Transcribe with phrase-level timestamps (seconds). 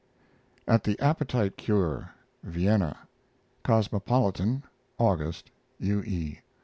[0.67, 2.09] AT THE APPETITE CURE
[2.41, 3.01] (Vienna)
[3.63, 4.63] Cosmopolitan,
[4.97, 5.51] August.
[5.79, 6.01] U.
[6.01, 6.39] E.